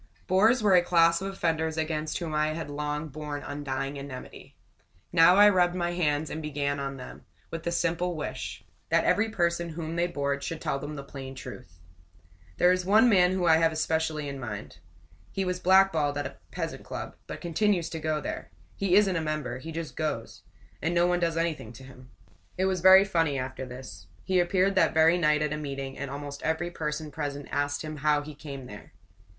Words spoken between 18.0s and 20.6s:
there. He isn't a member he just goes;